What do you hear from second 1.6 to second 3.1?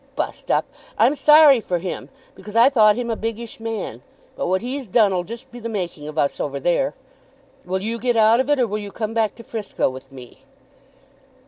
for him because I thought